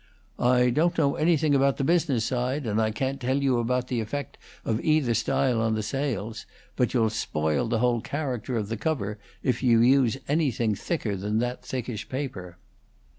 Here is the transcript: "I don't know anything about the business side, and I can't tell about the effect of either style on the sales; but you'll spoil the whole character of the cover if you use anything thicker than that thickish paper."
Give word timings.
"I 0.39 0.71
don't 0.71 0.97
know 0.97 1.13
anything 1.13 1.53
about 1.53 1.77
the 1.77 1.83
business 1.83 2.25
side, 2.25 2.65
and 2.65 2.81
I 2.81 2.89
can't 2.89 3.21
tell 3.21 3.37
about 3.59 3.87
the 3.87 3.99
effect 4.01 4.39
of 4.65 4.81
either 4.83 5.13
style 5.13 5.61
on 5.61 5.75
the 5.75 5.83
sales; 5.83 6.47
but 6.75 6.95
you'll 6.95 7.11
spoil 7.11 7.67
the 7.67 7.77
whole 7.77 8.01
character 8.01 8.57
of 8.57 8.67
the 8.69 8.77
cover 8.77 9.19
if 9.43 9.61
you 9.61 9.79
use 9.79 10.17
anything 10.27 10.73
thicker 10.73 11.15
than 11.15 11.37
that 11.37 11.61
thickish 11.63 12.09
paper." 12.09 12.57